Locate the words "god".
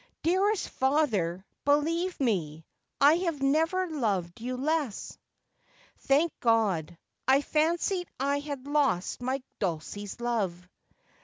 6.39-6.97